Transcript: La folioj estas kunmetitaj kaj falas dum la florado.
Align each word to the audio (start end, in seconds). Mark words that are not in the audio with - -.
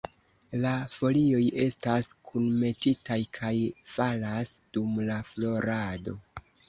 La 0.61 0.69
folioj 0.93 1.41
estas 1.65 2.09
kunmetitaj 2.29 3.17
kaj 3.39 3.53
falas 3.97 4.55
dum 4.79 4.97
la 5.11 5.19
florado. 5.33 6.17